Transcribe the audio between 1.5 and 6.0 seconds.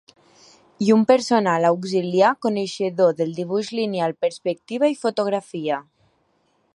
auxiliar coneixedor del dibuix lineal, perspectiva i fotografia.